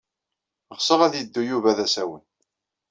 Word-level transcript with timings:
Ɣseɣ 0.77 0.99
ad 1.01 1.13
yeddu 1.17 1.41
Yuba 1.49 1.77
d 1.77 1.79
asawen. 1.85 2.23